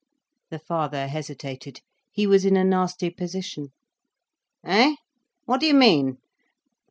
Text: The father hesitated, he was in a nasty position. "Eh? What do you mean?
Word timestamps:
The 0.49 0.57
father 0.57 1.05
hesitated, 1.07 1.81
he 2.11 2.25
was 2.25 2.43
in 2.43 2.57
a 2.57 2.63
nasty 2.63 3.11
position. 3.11 3.71
"Eh? 4.63 4.95
What 5.45 5.59
do 5.59 5.67
you 5.67 5.75
mean? 5.75 6.17